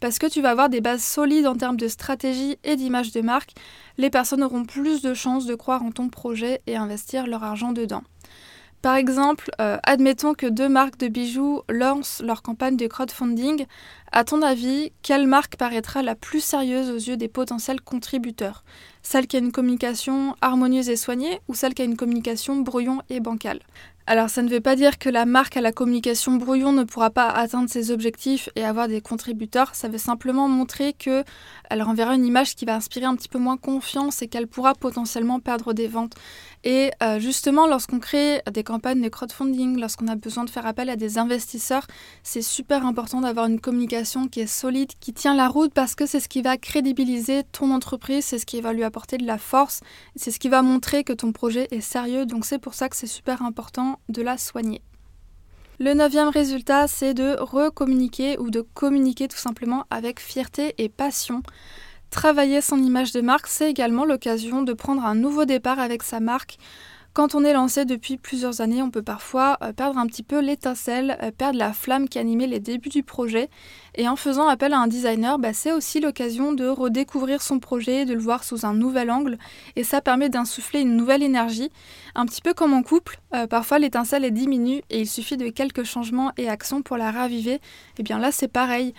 Parce 0.00 0.18
que 0.18 0.26
tu 0.26 0.42
vas 0.42 0.50
avoir 0.50 0.68
des 0.68 0.80
bases 0.80 1.04
solides 1.04 1.46
en 1.46 1.54
termes 1.54 1.76
de 1.76 1.86
stratégie 1.86 2.58
et 2.64 2.74
d'image 2.74 3.12
de 3.12 3.20
marque, 3.20 3.52
les 3.98 4.10
personnes 4.10 4.42
auront 4.42 4.64
plus 4.64 5.00
de 5.00 5.14
chances 5.14 5.46
de 5.46 5.54
croire 5.54 5.84
en 5.84 5.92
ton 5.92 6.08
projet 6.08 6.60
et 6.66 6.74
investir 6.76 7.28
leur 7.28 7.44
argent 7.44 7.70
dedans. 7.70 8.02
Par 8.84 8.96
exemple, 8.96 9.50
euh, 9.62 9.78
admettons 9.82 10.34
que 10.34 10.46
deux 10.46 10.68
marques 10.68 10.98
de 10.98 11.08
bijoux 11.08 11.62
lancent 11.70 12.20
leur 12.22 12.42
campagne 12.42 12.76
de 12.76 12.86
crowdfunding. 12.86 13.64
À 14.12 14.24
ton 14.24 14.42
avis, 14.42 14.92
quelle 15.00 15.26
marque 15.26 15.56
paraîtra 15.56 16.02
la 16.02 16.14
plus 16.14 16.44
sérieuse 16.44 16.90
aux 16.90 16.98
yeux 17.08 17.16
des 17.16 17.28
potentiels 17.28 17.80
contributeurs? 17.80 18.62
Celle 19.02 19.26
qui 19.26 19.36
a 19.36 19.38
une 19.38 19.52
communication 19.52 20.36
harmonieuse 20.42 20.90
et 20.90 20.96
soignée 20.96 21.40
ou 21.48 21.54
celle 21.54 21.72
qui 21.72 21.80
a 21.80 21.86
une 21.86 21.96
communication 21.96 22.56
brouillon 22.56 23.00
et 23.08 23.20
bancale? 23.20 23.60
Alors 24.06 24.28
ça 24.28 24.42
ne 24.42 24.50
veut 24.50 24.60
pas 24.60 24.76
dire 24.76 24.98
que 24.98 25.08
la 25.08 25.24
marque 25.24 25.56
à 25.56 25.62
la 25.62 25.72
communication 25.72 26.32
brouillon 26.32 26.72
ne 26.72 26.84
pourra 26.84 27.08
pas 27.08 27.30
atteindre 27.30 27.70
ses 27.70 27.90
objectifs 27.90 28.50
et 28.54 28.62
avoir 28.62 28.86
des 28.86 29.00
contributeurs, 29.00 29.74
ça 29.74 29.88
veut 29.88 29.96
simplement 29.96 30.46
montrer 30.46 30.92
que 30.92 31.24
elle 31.70 31.82
renverra 31.82 32.14
une 32.14 32.26
image 32.26 32.54
qui 32.54 32.66
va 32.66 32.74
inspirer 32.74 33.06
un 33.06 33.16
petit 33.16 33.30
peu 33.30 33.38
moins 33.38 33.56
confiance 33.56 34.20
et 34.20 34.28
qu'elle 34.28 34.46
pourra 34.46 34.74
potentiellement 34.74 35.40
perdre 35.40 35.72
des 35.72 35.88
ventes. 35.88 36.16
Et 36.66 36.90
euh, 37.02 37.20
justement, 37.20 37.66
lorsqu'on 37.66 38.00
crée 38.00 38.40
des 38.50 38.64
campagnes 38.64 39.02
de 39.02 39.08
crowdfunding, 39.10 39.78
lorsqu'on 39.78 40.08
a 40.08 40.16
besoin 40.16 40.44
de 40.44 40.50
faire 40.50 40.66
appel 40.66 40.88
à 40.88 40.96
des 40.96 41.18
investisseurs, 41.18 41.86
c'est 42.22 42.40
super 42.40 42.86
important 42.86 43.20
d'avoir 43.20 43.46
une 43.46 43.60
communication 43.60 44.28
qui 44.28 44.40
est 44.40 44.46
solide, 44.46 44.92
qui 44.98 45.12
tient 45.12 45.34
la 45.36 45.48
route 45.48 45.74
parce 45.74 45.94
que 45.94 46.06
c'est 46.06 46.20
ce 46.20 46.28
qui 46.28 46.40
va 46.40 46.56
crédibiliser 46.56 47.42
ton 47.52 47.70
entreprise, 47.70 48.24
c'est 48.24 48.38
ce 48.38 48.46
qui 48.46 48.62
va 48.62 48.72
lui 48.72 48.82
apporter 48.82 49.18
de 49.18 49.26
la 49.26 49.36
force, 49.36 49.80
c'est 50.16 50.30
ce 50.30 50.38
qui 50.38 50.48
va 50.48 50.62
montrer 50.62 51.04
que 51.04 51.12
ton 51.12 51.32
projet 51.32 51.68
est 51.70 51.82
sérieux. 51.82 52.24
Donc 52.24 52.46
c'est 52.46 52.58
pour 52.58 52.72
ça 52.72 52.88
que 52.88 52.96
c'est 52.96 53.06
super 53.06 53.42
important 53.42 54.00
de 54.08 54.22
la 54.22 54.38
soigner. 54.38 54.80
Le 55.80 55.92
neuvième 55.92 56.28
résultat, 56.28 56.86
c'est 56.88 57.12
de 57.14 57.36
recommuniquer 57.38 58.38
ou 58.38 58.48
de 58.48 58.62
communiquer 58.62 59.28
tout 59.28 59.36
simplement 59.36 59.84
avec 59.90 60.18
fierté 60.18 60.72
et 60.78 60.88
passion. 60.88 61.42
Travailler 62.14 62.60
son 62.60 62.80
image 62.80 63.10
de 63.10 63.20
marque, 63.20 63.48
c'est 63.48 63.68
également 63.68 64.04
l'occasion 64.04 64.62
de 64.62 64.72
prendre 64.72 65.04
un 65.04 65.16
nouveau 65.16 65.46
départ 65.46 65.80
avec 65.80 66.04
sa 66.04 66.20
marque. 66.20 66.58
Quand 67.12 67.34
on 67.34 67.44
est 67.44 67.52
lancé 67.52 67.84
depuis 67.84 68.18
plusieurs 68.18 68.60
années, 68.60 68.82
on 68.82 68.90
peut 68.90 69.02
parfois 69.02 69.56
euh, 69.62 69.72
perdre 69.72 69.98
un 69.98 70.06
petit 70.06 70.22
peu 70.22 70.40
l'étincelle, 70.40 71.18
euh, 71.22 71.30
perdre 71.30 71.58
la 71.58 71.72
flamme 71.72 72.08
qui 72.08 72.20
animait 72.20 72.46
les 72.46 72.60
débuts 72.60 72.88
du 72.88 73.02
projet. 73.02 73.50
Et 73.96 74.08
en 74.08 74.14
faisant 74.16 74.48
appel 74.48 74.72
à 74.72 74.78
un 74.78 74.86
designer, 74.86 75.38
bah, 75.38 75.52
c'est 75.52 75.72
aussi 75.72 76.00
l'occasion 76.00 76.52
de 76.52 76.66
redécouvrir 76.66 77.42
son 77.42 77.58
projet, 77.58 78.04
de 78.04 78.14
le 78.14 78.20
voir 78.20 78.42
sous 78.42 78.64
un 78.64 78.74
nouvel 78.74 79.12
angle. 79.12 79.38
Et 79.74 79.82
ça 79.84 80.00
permet 80.00 80.28
d'insuffler 80.28 80.80
une 80.80 80.96
nouvelle 80.96 81.22
énergie. 81.22 81.70
Un 82.16 82.26
petit 82.26 82.42
peu 82.42 82.52
comme 82.52 82.74
en 82.74 82.82
couple, 82.82 83.20
euh, 83.34 83.46
parfois 83.48 83.80
l'étincelle 83.80 84.24
est 84.24 84.32
diminue 84.32 84.82
et 84.90 85.00
il 85.00 85.08
suffit 85.08 85.36
de 85.36 85.48
quelques 85.50 85.84
changements 85.84 86.32
et 86.36 86.48
actions 86.48 86.82
pour 86.82 86.96
la 86.96 87.10
raviver. 87.12 87.54
Et 87.54 87.60
eh 87.98 88.02
bien 88.04 88.18
là, 88.18 88.32
c'est 88.32 88.48
pareil 88.48 88.92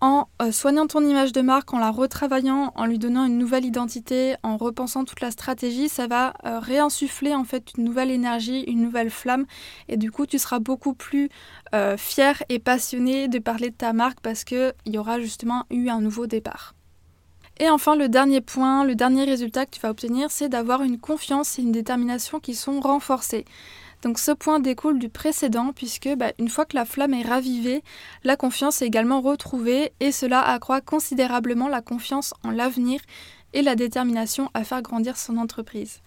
en 0.00 0.28
euh, 0.40 0.50
soignant 0.50 0.86
ton 0.86 1.04
image 1.04 1.32
de 1.32 1.42
marque, 1.42 1.74
en 1.74 1.78
la 1.78 1.90
retravaillant, 1.90 2.72
en 2.74 2.86
lui 2.86 2.98
donnant 2.98 3.26
une 3.26 3.38
nouvelle 3.38 3.64
identité, 3.64 4.34
en 4.42 4.56
repensant 4.56 5.04
toute 5.04 5.20
la 5.20 5.30
stratégie, 5.30 5.88
ça 5.88 6.06
va 6.06 6.34
euh, 6.46 6.58
réinsuffler 6.58 7.34
en 7.34 7.44
fait 7.44 7.72
une 7.76 7.84
nouvelle 7.84 8.10
énergie, 8.10 8.62
une 8.62 8.80
nouvelle 8.80 9.10
flamme 9.10 9.46
et 9.88 9.96
du 9.96 10.10
coup 10.10 10.26
tu 10.26 10.38
seras 10.38 10.58
beaucoup 10.58 10.94
plus 10.94 11.28
euh, 11.74 11.96
fier 11.96 12.42
et 12.48 12.58
passionné 12.58 13.28
de 13.28 13.38
parler 13.38 13.70
de 13.70 13.76
ta 13.76 13.92
marque 13.92 14.20
parce 14.20 14.44
qu'il 14.44 14.72
y 14.86 14.98
aura 14.98 15.20
justement 15.20 15.64
eu 15.70 15.88
un 15.88 16.00
nouveau 16.00 16.26
départ. 16.26 16.74
Et 17.58 17.68
enfin, 17.68 17.94
le 17.94 18.08
dernier 18.08 18.40
point, 18.40 18.84
le 18.84 18.94
dernier 18.94 19.24
résultat 19.24 19.66
que 19.66 19.72
tu 19.72 19.80
vas 19.80 19.90
obtenir, 19.90 20.30
c'est 20.30 20.48
d'avoir 20.48 20.82
une 20.82 20.98
confiance 20.98 21.58
et 21.58 21.62
une 21.62 21.72
détermination 21.72 22.40
qui 22.40 22.54
sont 22.54 22.80
renforcées. 22.80 23.44
Donc 24.02 24.18
ce 24.18 24.30
point 24.30 24.60
découle 24.60 24.98
du 24.98 25.08
précédent 25.08 25.72
puisque 25.74 26.08
bah, 26.16 26.32
une 26.38 26.48
fois 26.48 26.64
que 26.64 26.76
la 26.76 26.84
flamme 26.84 27.14
est 27.14 27.26
ravivée, 27.26 27.82
la 28.24 28.36
confiance 28.36 28.80
est 28.80 28.86
également 28.86 29.20
retrouvée 29.20 29.92
et 30.00 30.12
cela 30.12 30.40
accroît 30.40 30.80
considérablement 30.80 31.68
la 31.68 31.82
confiance 31.82 32.32
en 32.42 32.50
l'avenir 32.50 33.00
et 33.52 33.62
la 33.62 33.74
détermination 33.74 34.48
à 34.54 34.64
faire 34.64 34.82
grandir 34.82 35.16
son 35.16 35.36
entreprise. 35.36 36.00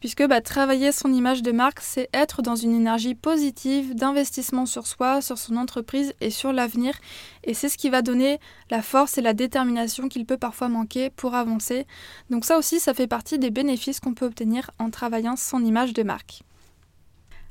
Puisque 0.00 0.26
bah, 0.26 0.40
travailler 0.40 0.92
son 0.92 1.12
image 1.12 1.42
de 1.42 1.52
marque, 1.52 1.80
c'est 1.80 2.08
être 2.12 2.42
dans 2.42 2.56
une 2.56 2.74
énergie 2.74 3.14
positive 3.14 3.94
d'investissement 3.94 4.66
sur 4.66 4.86
soi, 4.86 5.20
sur 5.20 5.38
son 5.38 5.56
entreprise 5.56 6.14
et 6.20 6.30
sur 6.30 6.52
l'avenir. 6.52 6.94
Et 7.44 7.54
c'est 7.54 7.68
ce 7.68 7.78
qui 7.78 7.90
va 7.90 8.02
donner 8.02 8.38
la 8.70 8.82
force 8.82 9.18
et 9.18 9.22
la 9.22 9.34
détermination 9.34 10.08
qu'il 10.08 10.26
peut 10.26 10.36
parfois 10.36 10.68
manquer 10.68 11.10
pour 11.10 11.34
avancer. 11.34 11.86
Donc 12.28 12.44
ça 12.44 12.58
aussi, 12.58 12.80
ça 12.80 12.94
fait 12.94 13.06
partie 13.06 13.38
des 13.38 13.50
bénéfices 13.50 14.00
qu'on 14.00 14.14
peut 14.14 14.26
obtenir 14.26 14.70
en 14.78 14.90
travaillant 14.90 15.36
son 15.36 15.64
image 15.64 15.92
de 15.92 16.02
marque. 16.02 16.42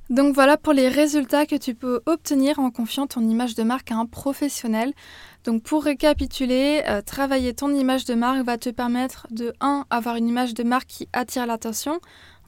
Donc 0.10 0.34
voilà 0.34 0.58
pour 0.58 0.74
les 0.74 0.90
résultats 0.90 1.46
que 1.46 1.56
tu 1.56 1.76
peux 1.76 2.02
obtenir 2.08 2.58
en 2.58 2.72
confiant 2.72 3.06
ton 3.06 3.22
image 3.22 3.54
de 3.54 3.62
marque 3.62 3.92
à 3.92 3.96
un 3.96 4.08
professionnel. 4.08 4.94
Donc 5.44 5.62
pour 5.62 5.84
récapituler, 5.84 6.82
euh, 6.88 7.02
travailler 7.04 7.54
ton 7.54 7.70
image 7.70 8.06
de 8.06 8.16
marque 8.16 8.44
va 8.44 8.58
te 8.58 8.70
permettre 8.70 9.28
de 9.30 9.54
1. 9.62 9.86
avoir 9.92 10.16
une 10.16 10.28
image 10.28 10.56
de 10.56 10.64
marque 10.64 10.88
qui 10.88 11.08
attire 11.14 11.46
l'attention, 11.46 12.00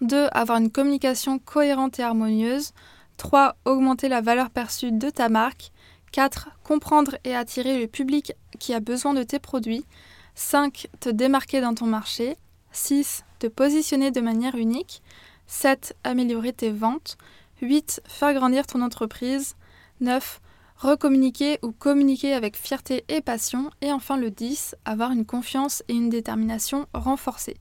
2. 0.02 0.28
avoir 0.32 0.58
une 0.58 0.72
communication 0.72 1.38
cohérente 1.38 2.00
et 2.00 2.04
harmonieuse, 2.04 2.72
3. 3.18 3.56
augmenter 3.66 4.10
la 4.10 4.22
valeur 4.22 4.50
perçue 4.50 4.92
de 4.92 5.12
ta 5.12 5.30
marque, 5.30 5.72
4. 6.14 6.50
comprendre 6.64 7.18
et 7.26 7.36
attirer 7.36 7.80
le 7.80 7.86
public 7.86 8.34
qui 8.58 8.74
a 8.74 8.80
besoin 8.80 9.14
de 9.14 9.22
tes 9.22 9.38
produits, 9.38 9.86
5. 10.34 10.88
te 11.00 11.10
démarquer 11.10 11.62
dans 11.62 11.76
ton 11.76 11.86
marché, 11.86 12.38
6. 12.72 13.24
te 13.38 13.46
positionner 13.46 14.10
de 14.10 14.22
manière 14.22 14.56
unique, 14.56 15.04
7. 15.46 15.96
améliorer 16.04 16.54
tes 16.54 16.72
ventes, 16.72 17.18
8. 17.62 18.02
Faire 18.06 18.34
grandir 18.34 18.68
ton 18.68 18.82
entreprise. 18.82 19.56
9. 20.00 20.42
Recommuniquer 20.78 21.60
ou 21.62 21.72
communiquer 21.72 22.34
avec 22.34 22.58
fierté 22.58 23.06
et 23.08 23.22
passion. 23.22 23.70
Et 23.82 23.92
enfin 23.92 24.18
le 24.18 24.32
10. 24.32 24.76
Avoir 24.86 25.12
une 25.12 25.26
confiance 25.26 25.84
et 25.88 25.94
une 25.94 26.10
détermination 26.10 26.88
renforcées. 26.94 27.58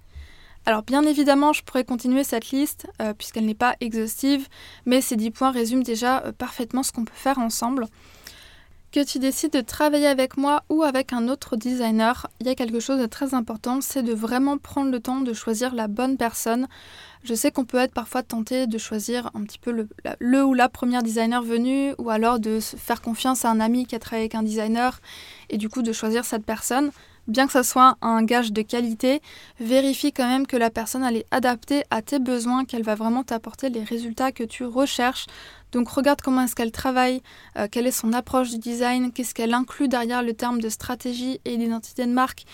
Alors 0.67 0.83
bien 0.83 1.03
évidemment, 1.03 1.53
je 1.53 1.63
pourrais 1.63 1.85
continuer 1.85 2.25
cette 2.25 2.51
liste 2.51 2.87
euh, 3.01 3.15
puisqu'elle 3.15 3.47
n'est 3.47 3.55
pas 3.55 3.77
exhaustive, 3.81 4.47
mais 4.85 5.01
ces 5.01 5.17
10 5.17 5.31
points 5.31 5.51
résument 5.51 5.83
déjà 5.83 6.23
euh, 6.25 6.33
parfaitement 6.33 6.83
ce 6.83 6.93
qu'on 6.93 7.05
peut 7.05 7.13
faire 7.15 7.39
ensemble. 7.39 7.87
Que 8.93 9.05
tu 9.05 9.21
décides 9.21 9.53
de 9.53 9.61
travailler 9.61 10.09
avec 10.09 10.37
moi 10.37 10.65
ou 10.69 10.83
avec 10.83 11.13
un 11.13 11.29
autre 11.29 11.55
designer, 11.55 12.27
il 12.41 12.49
y 12.49 12.51
a 12.51 12.57
quelque 12.57 12.81
chose 12.81 12.99
de 12.99 13.07
très 13.07 13.35
important, 13.35 13.81
c'est 13.81 14.03
de 14.03 14.13
vraiment 14.13 14.59
prendre 14.59 14.91
le 14.91 14.99
temps 14.99 15.21
de 15.21 15.33
choisir 15.33 15.77
la 15.77 15.87
bonne 15.87 16.17
personne. 16.17 16.67
Je 17.23 17.35
sais 17.35 17.53
qu'on 17.53 17.65
peut 17.65 17.77
être 17.77 17.95
parfois 17.95 18.25
tenté 18.25 18.67
de 18.67 18.79
choisir 18.79 19.31
un 19.35 19.45
petit 19.45 19.61
peu 19.61 19.71
le, 19.71 20.45
ou 20.45 20.55
la 20.55 20.69
première 20.69 21.05
designer 21.05 21.41
venue, 21.41 21.95
ou 21.99 22.11
alors 22.11 22.41
de 22.41 22.59
faire 22.59 23.01
confiance 23.01 23.45
à 23.45 23.51
un 23.51 23.61
ami 23.61 23.87
qui 23.87 23.95
a 23.95 24.01
travaillé 24.01 24.25
avec 24.25 24.35
un 24.35 24.43
designer, 24.43 24.99
et 25.51 25.57
du 25.57 25.69
coup 25.69 25.83
de 25.83 25.93
choisir 25.93 26.25
cette 26.25 26.45
personne 26.45 26.91
bien 27.31 27.47
que 27.47 27.53
ce 27.53 27.63
soit 27.63 27.97
un 28.03 28.23
gage 28.23 28.53
de 28.53 28.63
qualité, 28.63 29.23
vérifie 29.61 30.13
quand 30.13 30.27
même 30.27 30.47
que 30.47 30.57
la 30.57 30.71
personne 30.71 31.05
elle 31.05 31.17
est 31.17 31.27
adaptée 31.31 31.85
à 31.91 32.03
tes 32.03 32.19
besoins, 32.19 32.65
qu'elle 32.65 32.83
va 32.83 32.95
vraiment 32.95 33.23
t'apporter 33.23 33.71
les 33.71 33.85
résultats 33.85 34.33
que 34.33 34.45
tu 34.45 34.65
recherches. 34.65 35.27
Donc 35.73 35.89
regarde 35.89 36.21
comment 36.21 36.43
est-ce 36.43 36.55
qu'elle 36.55 36.73
travaille, 36.73 37.23
euh, 37.57 37.69
quelle 37.71 37.87
est 37.87 37.93
son 37.93 38.13
approche 38.13 38.51
du 38.51 38.59
design, 38.59 39.13
qu'est-ce 39.13 39.35
qu'elle 39.35 39.55
inclut 39.55 39.89
derrière 39.89 40.23
le 40.23 40.35
terme 40.35 40.61
de 40.61 40.69
stratégie 40.69 41.41
et 41.45 41.57
d'identité 41.57 42.07
de 42.07 42.13
marque. 42.13 42.45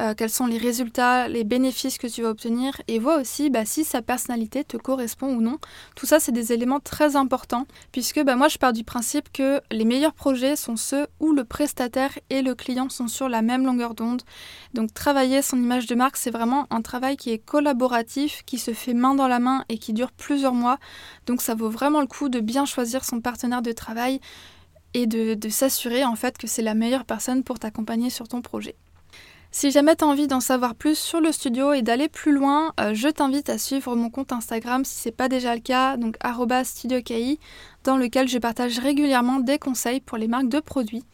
Euh, 0.00 0.14
quels 0.16 0.30
sont 0.30 0.46
les 0.46 0.58
résultats, 0.58 1.28
les 1.28 1.44
bénéfices 1.44 1.98
que 1.98 2.08
tu 2.08 2.22
vas 2.22 2.30
obtenir 2.30 2.80
et 2.88 2.98
vois 2.98 3.20
aussi 3.20 3.48
bah, 3.48 3.64
si 3.64 3.84
sa 3.84 4.02
personnalité 4.02 4.64
te 4.64 4.76
correspond 4.76 5.36
ou 5.36 5.40
non. 5.40 5.58
Tout 5.94 6.06
ça, 6.06 6.18
c'est 6.18 6.32
des 6.32 6.52
éléments 6.52 6.80
très 6.80 7.14
importants 7.14 7.66
puisque 7.92 8.22
bah, 8.24 8.34
moi, 8.34 8.48
je 8.48 8.58
pars 8.58 8.72
du 8.72 8.82
principe 8.82 9.32
que 9.32 9.60
les 9.70 9.84
meilleurs 9.84 10.14
projets 10.14 10.56
sont 10.56 10.76
ceux 10.76 11.06
où 11.20 11.32
le 11.32 11.44
prestataire 11.44 12.10
et 12.30 12.42
le 12.42 12.54
client 12.54 12.88
sont 12.88 13.06
sur 13.06 13.28
la 13.28 13.42
même 13.42 13.64
longueur 13.64 13.94
d'onde. 13.94 14.22
Donc 14.72 14.92
travailler 14.92 15.42
son 15.42 15.58
image 15.58 15.86
de 15.86 15.94
marque, 15.94 16.16
c'est 16.16 16.30
vraiment 16.30 16.66
un 16.70 16.82
travail 16.82 17.16
qui 17.16 17.30
est 17.30 17.38
collaboratif, 17.38 18.42
qui 18.46 18.58
se 18.58 18.72
fait 18.72 18.94
main 18.94 19.14
dans 19.14 19.28
la 19.28 19.38
main 19.38 19.64
et 19.68 19.78
qui 19.78 19.92
dure 19.92 20.10
plusieurs 20.10 20.54
mois. 20.54 20.78
Donc 21.26 21.40
ça 21.40 21.54
vaut 21.54 21.70
vraiment 21.70 22.00
le 22.00 22.06
coup 22.06 22.28
de 22.28 22.40
bien 22.40 22.63
choisir 22.66 23.04
son 23.04 23.20
partenaire 23.20 23.62
de 23.62 23.72
travail 23.72 24.20
et 24.94 25.06
de, 25.06 25.36
s'assurer 25.48 26.04
en 26.04 26.14
fait 26.16 26.38
que 26.38 26.46
c'est 26.46 26.62
la 26.62 26.74
meilleure 26.74 27.04
personne 27.04 27.42
pour 27.42 27.58
t'accompagner 27.58 28.10
sur 28.10 28.28
ton 28.28 28.42
projet. 28.42 28.76
Si 29.50 29.70
jamais 29.70 29.94
tu 29.94 30.04
as 30.04 30.08
envie 30.08 30.26
d'en 30.26 30.40
savoir 30.40 30.74
plus 30.74 30.98
sur 30.98 31.20
le 31.20 31.30
studio 31.30 31.72
et 31.72 31.82
d'aller 31.82 32.08
plus 32.08 32.32
loin, 32.32 32.72
euh, 32.80 32.92
je 32.92 33.08
t'invite 33.08 33.48
à 33.50 33.58
suivre 33.58 33.94
mon 33.94 34.10
compte 34.10 34.32
Instagram 34.32 34.84
si 34.84 35.00
ce 35.00 35.08
n'est 35.08 35.14
pas 35.14 35.28
déjà 35.28 35.54
le 35.54 35.60
cas, 35.60 35.96
donc 35.96 36.16
@studioki 36.64 37.38
dans 37.84 37.96
lequel 37.96 38.28
je 38.28 38.38
partage 38.38 38.78
régulièrement 38.78 39.40
des 39.40 39.58
conseils 39.58 40.00
pour 40.00 40.18
les 40.18 40.28
marques 40.28 40.48
de 40.48 40.60
produits. 40.60 41.04